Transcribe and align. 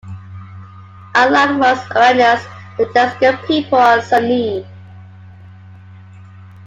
Unlike 1.13 1.59
most 1.59 1.91
Iranians, 1.91 2.41
the 2.75 2.85
Dezgan 2.85 3.45
people 3.45 3.77
are 3.77 4.01
Sunni. 4.01 4.65